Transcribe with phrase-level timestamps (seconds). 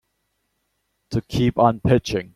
[1.11, 2.29] To keep on pitching.